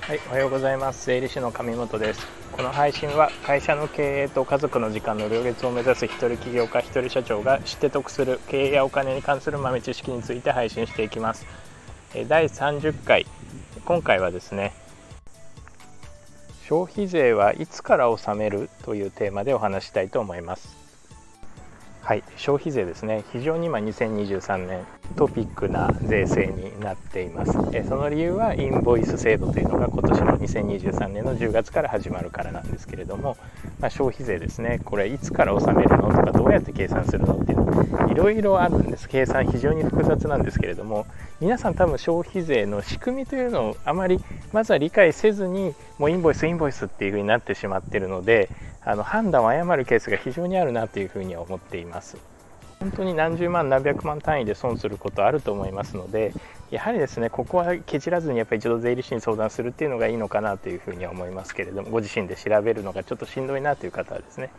[0.00, 1.06] はい、おはようございます。
[1.06, 2.26] 税理士の上本です。
[2.52, 11.46] この配信は会社の経営と家族の時間の両立を目指す一人起業家一人社長が知って得する経営やお金に関する豆知識について配信していきます。
[12.28, 13.26] 第30回。
[13.84, 14.72] 今回はですね
[16.68, 20.83] 消費税はいつから納めるというテーマでお話したいと思います。
[22.04, 23.24] はい、消費税ですね。
[23.32, 24.84] 非常に今2023年
[25.16, 27.52] トピックな税制になっています。
[27.72, 33.38] えその理由はインボイス制度というのが今年の2023年の10月から始まるからなんですけれども、
[33.80, 34.82] まあ、消費税ですね。
[34.84, 39.08] これいつから納めるのとかどうやって計算するのっていうのいろいろあるんです。
[39.08, 41.06] 計算非常に複雑なんですけれども
[41.40, 44.20] 皆さん多分消費税の仕組みというのをあまり
[44.52, 48.50] まずは理解せずにもうインボイスインボイスっていう風になってしまってるので
[48.84, 52.16] あの判断を誤るケースが非常にあるなというふうには思っています。
[52.80, 56.34] 本当に何十万何百万単位で損することあると思いますので
[56.70, 64.50] やはりですねここはけじらずにやっぱり一度税理士に相談するっていうのがいいのかなというふうには思いますけれどもご自身で調べるのがちょっとしんどいなという方はですね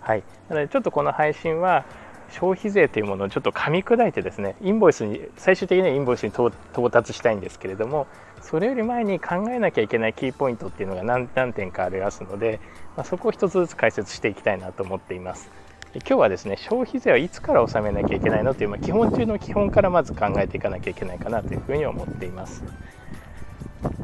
[0.00, 1.84] はいなのでちょっとこの配信は
[2.32, 6.50] 消費税というものをちょっと噛み砕いてですねインボイスに最終的にはインボイスに到
[6.90, 8.06] 達したいんですけれども
[8.40, 12.60] それより前に考えなきゃいけないキーポイントっていうのが何何点かありますので、
[12.96, 15.50] まあ、そこを一つずつ解説していきたいなと思っています。
[15.94, 22.64] 今日はですね消費税はいつから納めなきゃいけないのという、まあ、基本中の基本からまず考えていかなきゃいけないかなというふうに思っています。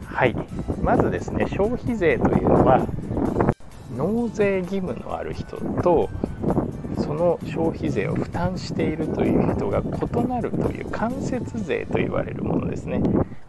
[0.04, 0.36] はい
[0.82, 2.86] まずですね消費税というのは
[3.96, 6.10] 納税義務のある人と
[7.00, 13.02] その消費税を負担しているという人が異なるという間接税と言われるものですね、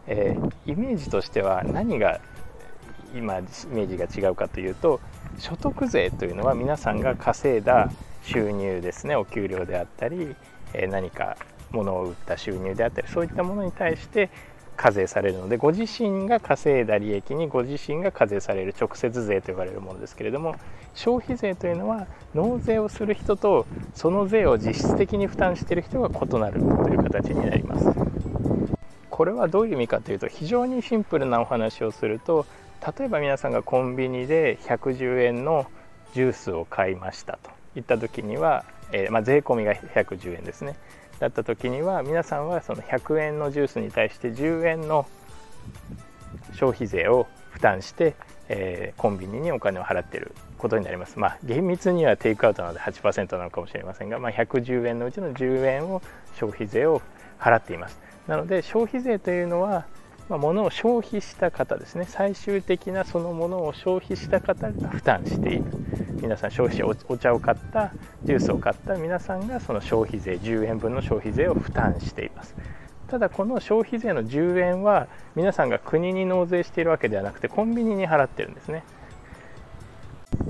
[0.06, 2.20] えー、イメージとしては何が
[3.14, 5.00] 今イメージが違うかというと
[5.38, 7.90] 所得税というのは皆さんが稼いだ
[8.22, 9.16] 収入ですね。
[9.16, 10.36] お給料であったり、
[10.74, 11.36] えー、何か
[11.72, 14.30] 物を売った収入であったりそういったものに対して
[14.80, 20.56] 課税されるのでご自身が稼いだ利益にご自身が課税される直接税と言われるものですけれども
[20.94, 27.92] 消費税というのは納税をする人とその税を実質的に負担している人が異なるという形になります。
[29.10, 32.46] これはどういう意味かというと非常にシンプルなお話をすると
[32.98, 35.66] 例えば皆さんがコンビニで110円の
[36.14, 40.74] ジュースを買いましたといった時には、えー、まあ、税込みが110円ですね
[41.20, 45.06] だった時には皆さんはその100円のジュースに対して10円の
[46.54, 48.14] 消費税を負担して、
[48.48, 51.18] えー、コンビニにお金を払っていることになります。
[51.18, 56.02] まあ、厳密にはテイクアウトなので8%なのかもしれませんが、まあ、110円のうちの10円を
[56.38, 57.02] 消費税を
[57.38, 58.00] 払っています。
[58.26, 59.86] なので消費税というのは、
[60.30, 65.64] まあ、物を消費した方ですね最終的なそのものを消費した方が負担している
[66.20, 67.92] 皆さん消費者お茶を買った
[68.24, 72.54] ジュースを買った皆さんがその消費税10円分の消費税を負担しています。
[73.08, 78.84] ただこの消費税の10円は皆さんが国に納税しているわけではなくてコンビニに払ってるんですね。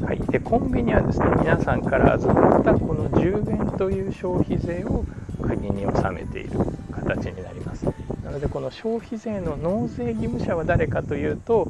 [0.04, 5.04] はい、でコンビニはですね皆さんから預かったこの10円という消費税を
[5.42, 6.50] 国に納めている
[6.92, 7.86] 形になります。
[8.24, 11.68] なのでこの消費税の納税義務者は誰かというと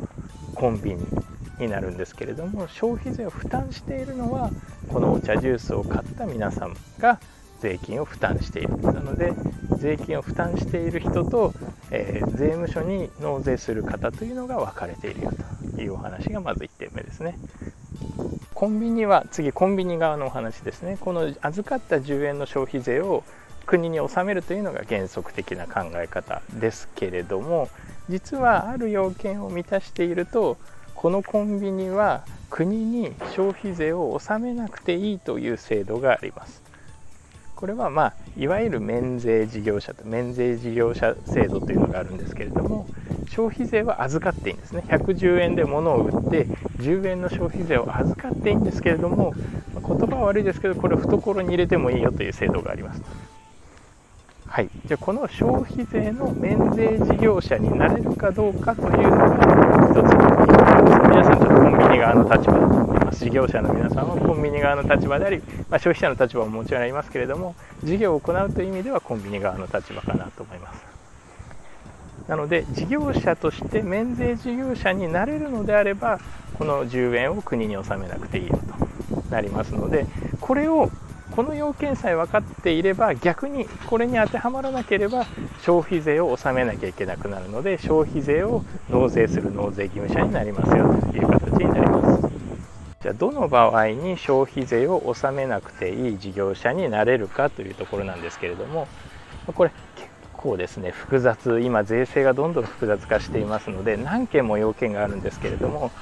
[0.55, 1.07] コンビニ。
[1.61, 4.51] になるんですけれども消費税を負担しているのは
[4.89, 7.21] このお茶ジュースを買った皆さんが
[7.61, 8.77] 税金を負担している。
[8.81, 9.33] なので
[9.79, 11.55] 税金を負担している人と、
[11.91, 15.33] えー、税務署に納税する方というのが分かれているよ
[15.77, 17.39] というお話がまず1点目ですね。
[18.55, 20.99] コンビニは次コンビニ側のお話ですね。
[21.01, 23.25] この預かった10円の消費税を
[23.67, 27.69] 国に納めるというのが原則的な考え方ですけれども
[28.09, 30.57] 実はある要件を満たしていると
[31.01, 36.63] このコンビニは国に消費税を納めなくていいという制度があります。
[37.57, 42.87] これはまあいわゆる免税事業者と免税事業者制度というのがあるんですけれども
[43.31, 44.85] 消費税は預かっていいんですね。
[44.89, 46.49] 110円で物を売って
[46.81, 49.33] 10円の消費税を預かっていいんですけれども
[49.75, 53.03] 言葉は悪いですけどこれ懐に入れてもいいよという制度があります。
[54.51, 65.39] はい、じゃあこの消費税の免税事業者になれるかどうかというのが一つの皆さんちょっとコンビニ側の立場だと思います事業者の皆さんはコンビニ側の立場であり、
[65.69, 70.85] まあ、消費者の立場ももちろんありますけれども事業を行うという意味ではコンビニ側の立場かなと思います。
[72.29, 76.21] なので事業者として免税事業者になれるのであれば
[76.57, 80.07] この10円を国に納めなくていいよとなりますので
[80.41, 80.91] これを
[81.41, 85.25] この要件さえ分かっていれば逆にこれに当てはまらなければ
[85.63, 92.21] 消費税を納めなきゃいけなくなるので消費税を納税する納税義務者になりますよという形になります。
[93.01, 98.87] じゃあどの場合に消費税を納めなくていい事業者になれるかというところなんですけれども
[99.47, 105.95] これ結構ですね複雑今税制がどんどん複雑化していますので何件も要件があるんですけれども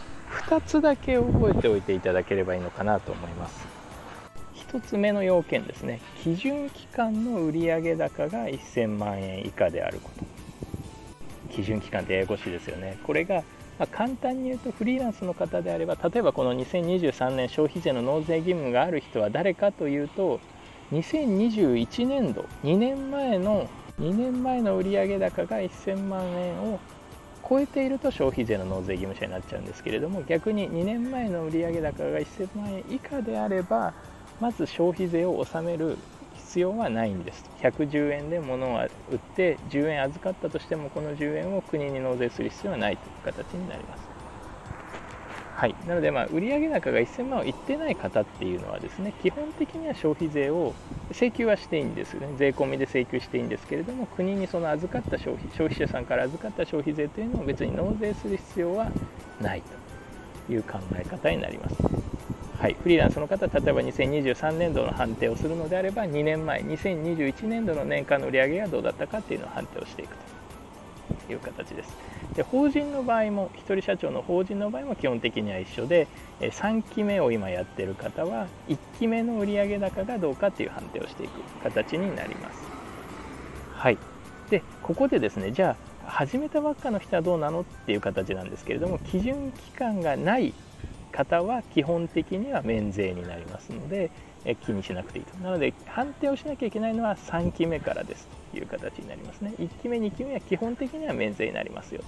[0.48, 3.77] 2つだけ覚えておいていただければいいのかなと思います。
[4.68, 6.00] 1つ目の要件ですね。
[6.22, 10.24] 基準期間の売上高が1000万円以下であること。
[11.54, 12.98] 基準期間ってややこしいですよね。
[13.04, 13.42] これが
[13.78, 20.40] ま簡単に言うとフリーランスの方であれば例えばこの2023年消費税の納税義務がある人は誰かというと
[20.92, 23.68] 2021年度2年前の
[24.00, 26.80] 2年前の売上高が1000万円を
[27.48, 33.94] 超えていると消費税の納税義務者になっちゃうんですけれども逆に2年前の売上高が1000万円以下であれば
[34.40, 35.98] まず消費税を納める
[36.34, 37.44] 必要はないんです。
[37.60, 44.08] 110円で物を売って10円預かったとしてもこの10円を国に納税する必要はないという形になります。
[45.56, 50.72] はい、なので、まあ、売上高が1000万をいってない方っていうのはですね基本的には消費税を
[51.10, 52.28] 請求はしていいんですよね。
[52.36, 58.92] 税込みで請求していいんですけれども国にその預かった消費消費者さんから預かった消費税というのを別に納税する必要は
[59.40, 59.62] ない
[60.46, 62.07] という考え方になります。
[62.58, 70.38] はい、フリーランスの方、例えば2023年度の判定をするのであれば、2年前、2021年度の年間の売上がどうだったかっていうのを判定をしていくと。
[71.32, 71.96] いう形です。
[72.34, 76.08] で法人の場合も1人社長の法人の場合も基本的には一緒で
[76.40, 82.70] 3期目を今やってる方は1期目の売上高がどうかっていう判定をしていく形になります。
[83.72, 83.98] はい。
[84.50, 90.54] でここでですねじゃあ始めたばっかの人はどうなのっていう形なんですけれども基準期間がない
[91.18, 94.10] 方は基本的には免税になりますので
[94.44, 95.36] え気にしなくていいと。
[95.38, 99.54] なので判定をしなきゃいけないのは3期目からですという形になりますね。
[99.58, 102.02] 1期目2期目は基本的には免税になりますよ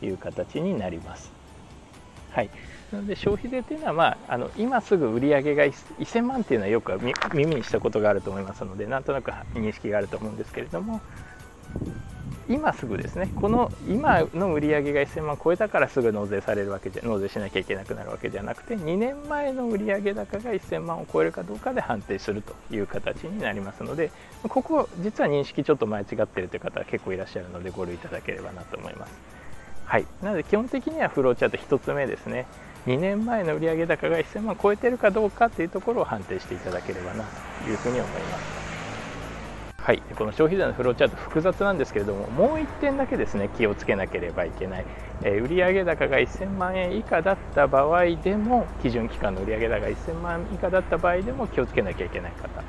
[0.00, 1.30] という形になります。
[2.30, 2.50] はい。
[2.92, 6.98] なので消費税というのは、まあ、あの今すぐ売り上げが1000万というのはよく
[7.34, 11.00] 耳にしたことがあると思いますのでなんとなく認識があると思うんですけれども
[12.48, 13.32] 今すぐですね。
[13.34, 24.12] この今の売り上げが1000万超えたからすぐ納税されるわけじゃ納税しなきゃいけなくなるわけじゃなくて2年前の売上高が1000万を超えるかどうかで判定するという形になりますので
[24.44, 29.12] ここ実は認識ちょっと間違ってるという方は結構いらっしゃるのでご留意いただければなと思います。
[29.84, 30.06] はい。
[30.22, 32.46] なので基本的にはフローチャート1つ目ですね。
[32.86, 37.24] 2年前の売上高が1000万超えてるかどうかというところを判定していただければな
[37.64, 38.55] というふうに思います。
[39.86, 44.86] はい、この消費税のフローチャート複雑なんですけれどももう1点だけですね気をつけなければいけない、
[45.22, 52.64] えー、売上高が1000万円以下だった場合でも基準期間の売上高が1000万円以下だった場合でも気をつけなきゃいけない方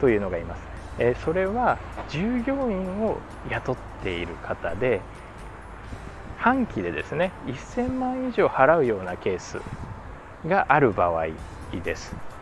[0.00, 0.62] というのがいます、
[1.00, 1.76] えー、それは
[2.08, 3.18] 従業員を
[3.50, 5.02] 雇っている方で
[6.38, 9.60] 半期でですね1000万以上払うようなケース
[10.48, 11.26] がある場合
[11.84, 12.33] です。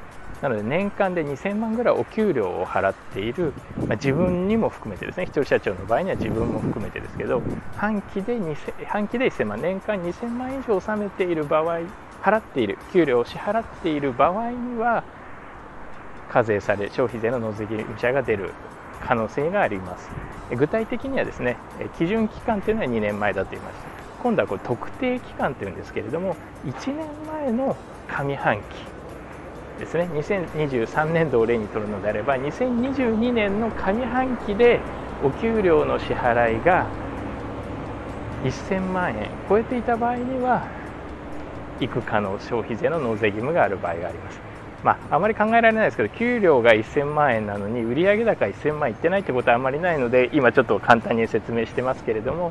[0.42, 3.52] なので年間で2000万ぐらいお給料を払っている、
[3.88, 7.42] まあ、自分にも含めてですね一人社長の場合には自分も含めてですけど
[7.76, 8.38] 半期で
[8.88, 11.80] 半期で1000万年間2000万以上納めている場合
[12.22, 15.04] 払っている給料を支払っている場合には
[16.28, 18.50] 課税され消費税の納税義務者が出る
[19.06, 20.10] 可能性があります。
[20.56, 21.56] 具体的にはですね
[21.98, 23.88] 基準期間というのは2年前だと言いました。
[24.22, 27.76] 今度はこれ特定期間というんですけれども1年前の
[28.08, 28.91] 上半期
[29.78, 34.80] ですね2023年度を例にとるのであれば2022年の上半期で
[35.24, 36.86] お給料の支払いが
[38.44, 40.66] 1000万円超えていた場合には
[41.80, 44.40] いくかの消費税の納税義務がある場合があります。
[44.82, 52.50] まあ、あまり考えられないですけど給料が1000万円なのに売上高1000万いってないってことはあまりないので今ちょっと簡単に説明してますけれども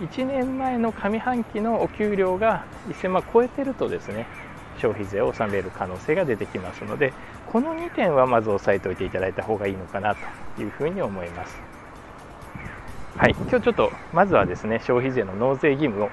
[0.00, 4.26] 1年前の上半期のお給料が1000万超えてるとですね
[4.80, 7.12] 消費税を納める可能性が出てきますので
[7.46, 10.16] この2点はまず押さえておいていただいた方がいいのかな
[10.56, 11.60] というふうに思います。
[13.16, 16.10] はい、今日ちょっとまずはですね消費税の納税義務を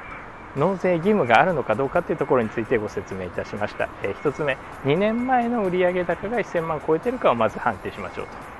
[0.58, 8.58] 納税義務があるのかどうかというところについてご説明いたしました、えー、1つ目2年前の売上高が1000万超えているかをまず判定しましょうと。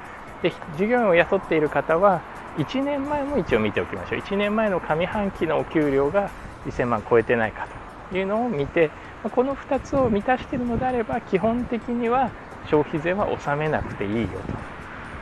[0.50, 2.22] で従業員を雇っている方は
[2.58, 4.20] 1年前も一応見ておきましょう。
[4.20, 6.30] 1年前の上半期のお給料が
[6.68, 7.68] 1000万超えてないか
[8.12, 8.92] というのを見て
[9.24, 12.30] この2つを満たしているのであれば基本的には
[12.70, 14.28] 消費税は納めなくていいよ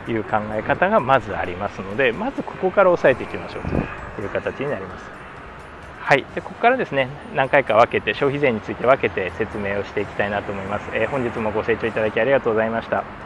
[0.05, 3.63] という考え方がまずありますのでまずここから押さえていきましょう
[4.15, 5.05] という形になります。
[5.99, 10.87] はい、でここからですね何回か分けて消費税について分けて説明をしていきたいなと思います。
[10.93, 13.24] えー、本日もご清聴いただきありがとうございました。